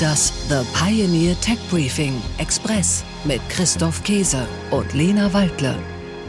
Das 0.00 0.32
The 0.48 0.60
Pioneer 0.74 1.34
Tech 1.40 1.58
Briefing 1.70 2.22
Express 2.36 3.02
mit 3.24 3.40
Christoph 3.48 4.04
Käse 4.04 4.46
und 4.70 4.92
Lena 4.92 5.32
Waldle. 5.32 5.74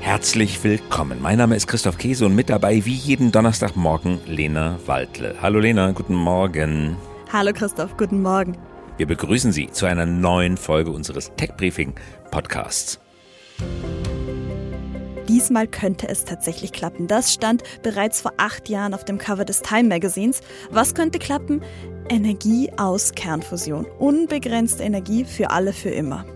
Herzlich 0.00 0.64
willkommen. 0.64 1.20
Mein 1.20 1.38
Name 1.38 1.54
ist 1.54 1.68
Christoph 1.68 1.98
Käse 1.98 2.26
und 2.26 2.34
mit 2.34 2.48
dabei 2.48 2.84
wie 2.84 2.94
jeden 2.94 3.30
Donnerstagmorgen 3.30 4.20
Lena 4.26 4.80
Waldle. 4.86 5.36
Hallo 5.40 5.60
Lena, 5.60 5.92
guten 5.92 6.14
Morgen. 6.14 6.96
Hallo 7.32 7.52
Christoph, 7.52 7.96
guten 7.96 8.20
Morgen. 8.22 8.56
Wir 8.96 9.06
begrüßen 9.06 9.52
Sie 9.52 9.70
zu 9.70 9.86
einer 9.86 10.06
neuen 10.06 10.56
Folge 10.56 10.90
unseres 10.90 11.30
Tech 11.36 11.50
Briefing 11.56 11.94
Podcasts. 12.30 12.98
Diesmal 15.32 15.66
könnte 15.66 16.08
es 16.08 16.26
tatsächlich 16.26 16.72
klappen. 16.72 17.06
Das 17.06 17.32
stand 17.32 17.62
bereits 17.82 18.20
vor 18.20 18.34
acht 18.36 18.68
Jahren 18.68 18.92
auf 18.92 19.06
dem 19.06 19.16
Cover 19.16 19.46
des 19.46 19.62
Time 19.62 19.88
Magazins. 19.88 20.42
Was 20.70 20.94
könnte 20.94 21.18
klappen? 21.18 21.62
Energie 22.10 22.70
aus 22.76 23.12
Kernfusion. 23.12 23.86
Unbegrenzte 23.98 24.82
Energie 24.82 25.24
für 25.24 25.48
alle 25.48 25.72
für 25.72 25.88
immer 25.88 26.26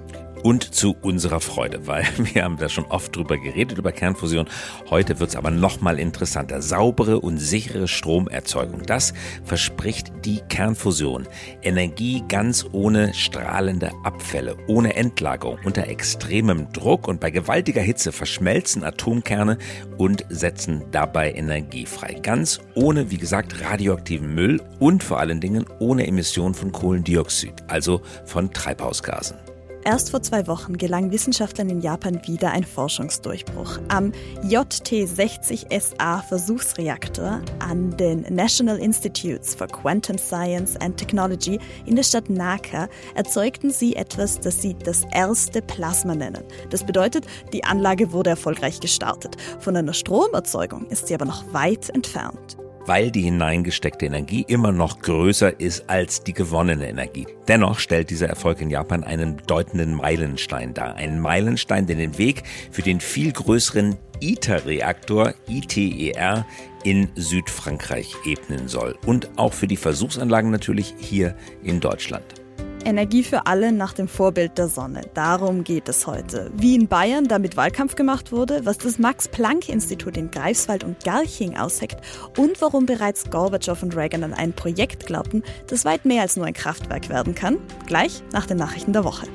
und 0.47 0.63
zu 0.77 0.95
unserer 1.03 1.41
Freude, 1.41 1.89
weil 1.89 2.05
wir 2.19 2.45
haben 2.45 2.57
da 2.57 2.69
schon 2.69 2.85
oft 2.85 3.17
drüber 3.17 3.37
geredet, 3.37 3.79
über 3.79 3.91
Kernfusion. 3.91 4.47
Heute 4.91 5.19
wird 5.19 5.31
es 5.31 5.37
aber 5.37 5.51
nochmal 5.51 5.99
interessanter. 5.99 6.63
Saubere 6.63 7.19
und 7.19 7.39
sichere 7.39 7.89
Stromerzeugung, 7.89 8.83
das 8.87 9.13
verspricht 9.43 10.13
die 10.25 10.43
Kernfusion. 10.49 11.27
Energie 11.63 12.23
ganz 12.29 12.65
ohne 12.71 13.13
strahlende 13.13 13.91
Abfälle, 14.05 14.57
ohne 14.69 14.95
Endlagerung, 14.95 15.59
unter 15.65 15.89
extremem 15.89 16.73
Druck 16.73 17.09
und 17.09 17.19
bei 17.19 17.33
gewaltiger 17.33 17.83
Hitze 17.83 18.13
verschmelzen 18.13 18.85
Atomkerne 18.85 19.59
und 19.97 20.25
setzen 20.29 20.85
dabei 20.93 21.33
Energie 21.33 21.87
frei. 21.87 22.21
Ganz 22.23 22.61
ohne, 22.77 23.11
wie 23.11 23.19
gesagt, 23.19 23.65
radioaktiven 23.65 24.33
Müll 24.33 24.63
und 24.79 25.03
vor 25.03 25.19
allen 25.19 25.41
Dingen 25.41 25.67
ohne 25.81 26.07
Emission 26.07 26.55
von 26.55 26.71
Kohlendioxid, 26.71 27.65
also 27.67 28.01
von 28.27 28.53
Treibhausgasen. 28.53 29.56
Erst 29.87 30.11
vor 30.11 30.21
zwei 30.21 30.49
Wochen 30.49 30.77
gelang 30.79 31.13
Wissenschaftlern 31.13 31.71
in 31.71 31.81
Japan 31.81 32.21
wieder 32.27 32.51
ein 32.51 32.65
Forschungsdurchbruch. 32.65 33.79
Am 33.87 34.11
JT60SA 34.43 36.25
Versuchsreaktor 36.25 37.41
an 37.61 37.97
den 37.97 38.23
National 38.23 38.79
Institutes 38.79 39.55
for 39.55 39.69
Quantum 39.69 40.19
Science 40.19 40.77
and 40.79 40.97
Technology 40.97 41.61
in 41.85 41.95
der 41.95 42.03
Stadt 42.03 42.29
Naka 42.29 42.89
erzeugten 43.15 43.71
sie 43.71 43.95
etwas, 43.95 44.41
das 44.41 44.61
sie 44.61 44.75
das 44.75 45.05
erste 45.13 45.63
Plasma 45.63 46.17
nennen. 46.17 46.43
Das 46.71 46.83
bedeutet, 46.83 47.25
die 47.53 47.63
Anlage 47.63 48.11
wurde 48.11 48.31
erfolgreich 48.31 48.81
gestartet. 48.81 49.37
Von 49.61 49.77
einer 49.77 49.95
Stromerzeugung 49.95 50.87
ist 50.87 51.07
sie 51.07 51.15
aber 51.15 51.27
noch 51.27 51.45
weit 51.53 51.91
entfernt 51.91 52.57
weil 52.87 53.11
die 53.11 53.23
hineingesteckte 53.23 54.07
Energie 54.07 54.45
immer 54.49 54.73
noch 54.73 55.01
größer 55.01 55.61
ist 55.61 55.89
als 55.89 56.23
die 56.23 56.33
gewonnene 56.33 56.89
Energie. 56.89 57.27
Dennoch 57.49 57.79
stellt 57.79 58.11
dieser 58.11 58.29
Erfolg 58.29 58.61
in 58.61 58.71
Japan 58.71 59.05
einen 59.05 59.37
bedeutenden 59.37 59.95
Meilenstein 59.95 60.75
dar. 60.75 60.95
Einen 60.95 61.21
Meilenstein, 61.21 61.87
der 61.87 61.97
den 61.97 62.19
Weg 62.19 62.45
für 62.71 62.83
den 62.83 63.01
viel 63.01 63.33
größeren 63.33 63.97
ITER-Reaktor 64.21 65.35
ITER 65.49 66.47
in 66.85 67.09
Südfrankreich 67.17 68.15
ebnen 68.25 68.69
soll. 68.69 68.97
Und 69.05 69.31
auch 69.37 69.53
für 69.53 69.67
die 69.67 69.77
Versuchsanlagen 69.77 70.51
natürlich 70.51 70.95
hier 70.99 71.35
in 71.63 71.81
Deutschland. 71.81 72.46
Energie 72.87 73.25
für 73.25 73.47
alle 73.47 73.73
nach 73.73 73.93
dem 73.93 74.09
Vorbild 74.09 74.57
der 74.57 74.69
Sonne. 74.69 75.03
Darum 75.13 75.65
geht 75.65 75.89
es 75.89 76.07
heute. 76.07 76.51
Wie 76.55 76.75
in 76.75 76.87
Bayern 76.87 77.27
damit 77.27 77.57
Wahlkampf 77.57 77.97
gemacht 77.97 78.33
wurde, 78.33 78.65
was 78.65 78.79
das 78.79 78.99
Max-Planck-Institut 78.99 80.17
in 80.17 80.31
Greifswald 80.31 80.85
und 80.85 81.03
Garching 81.05 81.57
ausheckt 81.57 82.01
und 82.39 82.61
warum 82.61 82.87
bereits 82.87 83.29
Gorbatschow 83.29 83.83
und 83.83 83.97
Reagan 83.97 84.23
an 84.23 84.33
ein 84.33 84.53
Projekt 84.53 85.07
glaubten, 85.07 85.43
das 85.67 85.85
weit 85.85 86.05
mehr 86.05 86.23
als 86.23 86.37
nur 86.37 86.47
ein 86.47 86.55
Kraftwerk 86.55 87.09
werden 87.09 87.35
kann. 87.35 87.59
Gleich 87.87 88.23
nach 88.33 88.47
den 88.47 88.57
Nachrichten 88.57 88.93
der 88.93 89.05
Woche. 89.05 89.27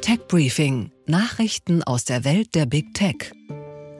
Tech 0.00 0.20
Briefing. 0.28 0.90
Nachrichten 1.06 1.82
aus 1.82 2.04
der 2.04 2.24
Welt 2.24 2.54
der 2.54 2.66
Big 2.66 2.94
Tech. 2.94 3.32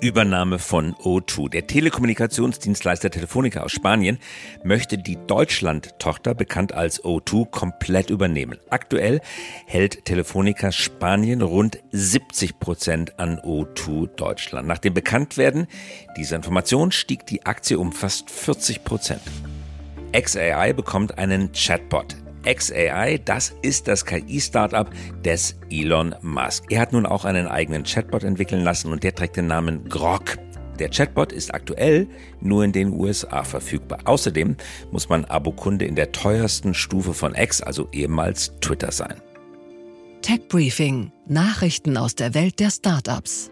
Übernahme 0.01 0.59
von 0.59 0.95
O2. 0.95 1.51
Der 1.51 1.67
Telekommunikationsdienstleister 1.67 3.11
Telefonica 3.11 3.61
aus 3.61 3.73
Spanien 3.73 4.19
möchte 4.63 4.99
die 4.99 5.19
Deutschland-Tochter, 5.27 6.35
bekannt 6.35 6.73
als 6.73 7.03
O2, 7.05 7.51
komplett 7.51 8.11
übernehmen. 8.11 8.59
Aktuell 8.71 9.21
hält 9.67 10.05
Telefonica 10.05 10.73
Spanien 10.73 11.43
rund 11.43 11.79
70 11.91 12.59
Prozent 12.61 13.19
an 13.19 13.39
O2 13.39 14.07
Deutschland. 14.15 14.69
Nach 14.69 14.79
dem 14.79 14.95
Bekanntwerden 14.95 15.67
dieser 16.17 16.37
Information 16.37 16.93
stieg 16.93 17.27
die 17.27 17.47
Aktie 17.47 17.79
um 17.79 17.93
fast 17.93 18.31
40 18.31 18.85
Prozent. 18.85 19.23
XAI 20.13 20.73
bekommt 20.73 21.19
einen 21.19 21.53
Chatbot. 21.53 22.17
XAI, 22.45 23.21
das 23.25 23.55
ist 23.63 23.89
das 23.89 24.05
KI-Startup 24.05 24.89
des 25.25 25.57
Elon 25.71 26.15
Musk. 26.23 26.65
Er 26.71 26.81
hat 26.81 26.93
nun 26.93 27.07
auch 27.07 27.25
einen 27.25 27.47
eigenen 27.47 27.85
Chatbot 27.85 28.25
entwickeln 28.25 28.63
lassen 28.63 28.93
und 28.93 29.03
der 29.03 29.15
trägt 29.15 29.37
den 29.37 29.47
Namen 29.47 29.89
Grok. 29.89 30.39
Der 30.79 30.91
Chatbot 30.91 31.33
ist 31.33 31.53
aktuell 31.53 32.07
nur 32.41 32.65
in 32.65 32.73
den 32.73 32.93
USA 32.93 33.43
verfügbar. 33.43 33.99
Außerdem 34.05 34.57
muss 34.93 35.09
man 35.09 35.25
Abokunde 35.25 35.85
in 35.85 35.97
der 35.97 36.13
teuersten 36.13 36.73
Stufe 36.75 37.15
von 37.15 37.35
X, 37.35 37.61
also 37.61 37.89
ehemals 37.93 38.53
Twitter 38.61 38.93
sein. 38.93 39.21
Tech 40.23 40.49
Briefing: 40.49 41.11
Nachrichten 41.27 41.97
aus 41.97 42.15
der 42.15 42.35
Welt 42.35 42.61
der 42.61 42.71
Startups. 42.71 43.51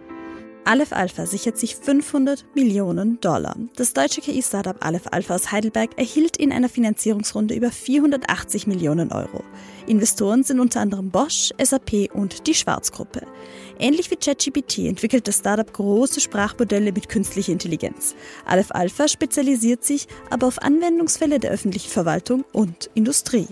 Aleph 0.67 0.93
Alpha 0.93 1.27
sichert 1.27 1.59
sich 1.59 1.77
500 1.77 2.45
Millionen 2.57 3.21
Dollar. 3.21 3.55
Das 3.77 3.93
deutsche 3.93 4.21
KI-Startup 4.21 4.75
Aleph 4.85 5.07
Alpha 5.13 5.37
aus 5.37 5.53
Heidelberg 5.53 5.97
erhielt 5.97 6.37
in 6.39 6.51
einer 6.51 6.69
Finanzierungsrunde 6.69 7.55
über 7.55 7.71
480 7.71 8.67
Millionen 8.67 9.13
Euro. 9.13 9.45
Investoren 9.87 10.43
sind 10.43 10.59
unter 10.59 10.81
anderem 10.81 11.11
Bosch, 11.11 11.51
SAP 11.63 12.11
und 12.13 12.49
die 12.49 12.55
Schwarzgruppe. 12.55 13.23
Ähnlich 13.79 14.11
wie 14.11 14.17
ChatGPT 14.17 14.79
entwickelt 14.79 15.29
das 15.29 15.39
Startup 15.39 15.73
große 15.73 16.21
Sprachmodelle 16.21 16.91
mit 16.91 17.09
künstlicher 17.09 17.53
Intelligenz. 17.53 18.17
Aleph 18.45 18.73
Alpha 18.73 19.07
spezialisiert 19.07 19.85
sich 19.85 20.09
aber 20.31 20.49
auf 20.49 20.61
Anwendungsfälle 20.61 21.39
der 21.39 21.53
öffentlichen 21.53 21.91
Verwaltung 21.91 22.45
und 22.53 22.91
Industrie. 22.95 23.47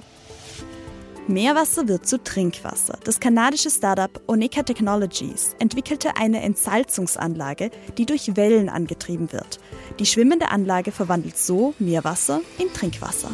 Meerwasser 1.27 1.89
wird 1.89 2.07
zu 2.07 2.23
Trinkwasser. 2.23 2.99
Das 3.05 3.19
kanadische 3.19 3.71
Startup 3.71 4.11
Oneka 4.27 4.63
Technologies 4.63 5.57
entwickelte 5.59 6.19
eine 6.19 6.43
Entsalzungsanlage, 6.43 7.71
die 7.97 8.05
durch 8.05 8.37
Wellen 8.37 8.69
angetrieben 8.69 9.33
wird. 9.33 9.59
Die 9.99 10.05
schwimmende 10.05 10.51
Anlage 10.51 10.93
verwandelt 10.93 11.39
so 11.39 11.73
Meerwasser 11.79 12.43
in 12.59 12.71
Trinkwasser. 12.75 13.31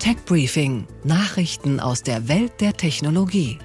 Tech 0.00 0.16
Briefing: 0.26 0.88
Nachrichten 1.04 1.78
aus 1.78 2.02
der 2.02 2.26
Welt 2.26 2.60
der 2.60 2.72
Technologie. 2.72 3.58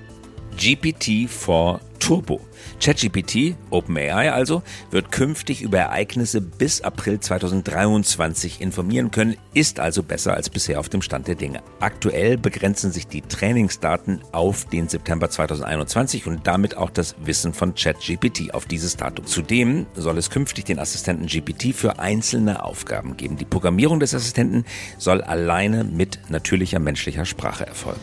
GPT-4 0.56 1.80
Turbo. 2.04 2.42
ChatGPT, 2.82 3.56
OpenAI 3.70 4.34
also, 4.34 4.62
wird 4.92 5.10
künftig 5.10 5.62
über 5.62 5.78
Ereignisse 5.78 6.42
bis 6.42 6.82
April 6.82 7.22
2023 7.22 8.60
informieren 8.60 9.10
können, 9.10 9.38
ist 9.54 9.80
also 9.80 10.04
besser 10.04 10.34
als 10.34 10.50
bisher 10.50 10.82
auf 10.82 10.90
dem 10.90 11.02
Stand 11.02 11.30
der 11.30 11.36
Dinge. 11.36 11.62
Aktuell 11.80 12.38
begrenzen 12.38 12.92
sich 12.92 13.08
die 13.08 13.22
Trainingsdaten 13.22 14.20
auf 14.34 14.66
den 14.66 14.90
September 14.90 15.30
2021 15.30 16.28
und 16.28 16.46
damit 16.46 16.76
auch 16.76 16.90
das 16.90 17.16
Wissen 17.24 17.54
von 17.54 17.74
ChatGPT 17.74 18.54
auf 18.54 18.66
dieses 18.66 18.98
Datum. 18.98 19.26
Zudem 19.26 19.86
soll 19.96 20.18
es 20.18 20.30
künftig 20.30 20.66
den 20.66 20.80
Assistenten 20.80 21.28
GPT 21.28 21.74
für 21.74 22.00
einzelne 22.00 22.66
Aufgaben 22.66 23.16
geben. 23.16 23.38
Die 23.38 23.46
Programmierung 23.46 24.02
des 24.02 24.14
Assistenten 24.14 24.66
soll 24.98 25.22
alleine 25.22 25.86
mit 25.86 26.20
natürlicher 26.28 26.80
menschlicher 26.80 27.24
Sprache 27.24 27.66
erfolgen 27.66 28.02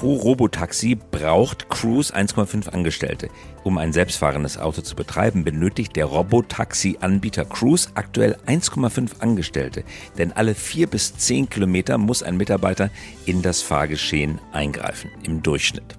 pro 0.00 0.14
Robotaxi 0.16 0.94
braucht 0.94 1.68
Cruise 1.68 2.16
1,5 2.16 2.70
Angestellte. 2.70 3.28
Um 3.64 3.76
ein 3.76 3.92
selbstfahrendes 3.92 4.56
Auto 4.56 4.80
zu 4.80 4.96
betreiben, 4.96 5.44
benötigt 5.44 5.94
der 5.94 6.06
Robotaxi-Anbieter 6.06 7.44
Cruise 7.44 7.90
aktuell 7.92 8.38
1,5 8.46 9.20
Angestellte. 9.20 9.84
Denn 10.16 10.32
alle 10.32 10.54
vier 10.54 10.86
bis 10.86 11.18
zehn 11.18 11.50
Kilometer 11.50 11.98
muss 11.98 12.22
ein 12.22 12.38
Mitarbeiter 12.38 12.88
in 13.26 13.42
das 13.42 13.60
Fahrgeschehen 13.60 14.38
eingreifen, 14.52 15.10
im 15.22 15.42
Durchschnitt. 15.42 15.98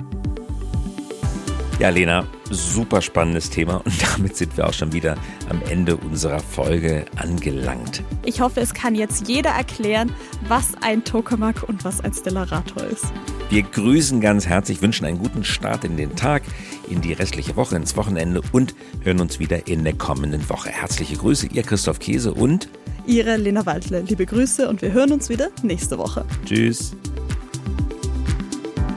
Ja, 1.81 1.89
Lena, 1.89 2.27
super 2.51 3.01
spannendes 3.01 3.49
Thema 3.49 3.77
und 3.83 3.95
damit 4.15 4.35
sind 4.37 4.55
wir 4.55 4.67
auch 4.67 4.73
schon 4.73 4.93
wieder 4.93 5.15
am 5.49 5.59
Ende 5.67 5.97
unserer 5.97 6.39
Folge 6.39 7.05
angelangt. 7.15 8.03
Ich 8.23 8.39
hoffe, 8.39 8.61
es 8.61 8.75
kann 8.75 8.93
jetzt 8.93 9.27
jeder 9.27 9.49
erklären, 9.49 10.13
was 10.47 10.73
ein 10.81 11.03
Tokamak 11.03 11.63
und 11.67 11.83
was 11.83 11.99
ein 12.01 12.13
Stellarator 12.13 12.83
ist. 12.83 13.11
Wir 13.49 13.63
grüßen 13.63 14.21
ganz 14.21 14.45
herzlich, 14.45 14.83
wünschen 14.83 15.05
einen 15.05 15.17
guten 15.17 15.43
Start 15.43 15.83
in 15.83 15.97
den 15.97 16.15
Tag, 16.15 16.43
in 16.87 17.01
die 17.01 17.13
restliche 17.13 17.55
Woche, 17.55 17.77
ins 17.77 17.97
Wochenende 17.97 18.43
und 18.51 18.75
hören 19.01 19.19
uns 19.19 19.39
wieder 19.39 19.67
in 19.67 19.83
der 19.83 19.93
kommenden 19.93 20.47
Woche. 20.51 20.69
Herzliche 20.69 21.15
Grüße, 21.15 21.47
ihr 21.47 21.63
Christoph 21.63 21.97
Käse 21.97 22.31
und 22.35 22.69
Ihre 23.07 23.37
Lena 23.37 23.65
Waldle. 23.65 24.01
Liebe 24.01 24.27
Grüße 24.27 24.69
und 24.69 24.83
wir 24.83 24.91
hören 24.91 25.13
uns 25.13 25.29
wieder 25.29 25.49
nächste 25.63 25.97
Woche. 25.97 26.25
Tschüss. 26.45 26.95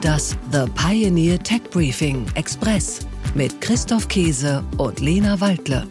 Das 0.05 0.37
The 0.51 0.65
Pioneer 0.75 1.39
Tech 1.39 1.63
Briefing 1.71 2.27
Express 2.35 2.99
mit 3.33 3.59
Christoph 3.59 4.07
Käse 4.07 4.63
und 4.77 4.99
Lena 4.99 5.41
Waldle. 5.41 5.87